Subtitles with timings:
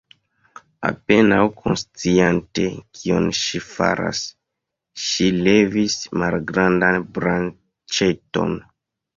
[0.87, 2.65] Apenaŭ konsciante
[2.99, 4.23] kion ŝi faras,
[5.09, 8.59] ŝi levis malgrandan branĉeton.